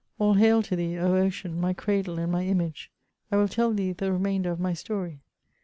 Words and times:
All 0.17 0.33
hail 0.33 0.63
to 0.63 0.75
thee, 0.75 0.97
O 0.97 1.15
Ocean, 1.15 1.61
my 1.61 1.73
cradle 1.73 2.17
and 2.17 2.31
my 2.31 2.43
image! 2.43 2.89
I 3.31 3.37
will 3.37 3.47
tell 3.47 3.71
thee 3.71 3.91
the 3.93 4.11
remainder 4.11 4.49
of 4.49 4.59
my 4.59 4.73
story. 4.73 5.19